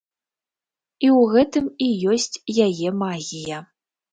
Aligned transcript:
І 1.05 1.09
ў 1.19 1.35
гэтым 1.35 1.65
і 1.89 1.91
ёсць 2.15 2.41
яе 2.67 2.89
магія. 3.07 3.63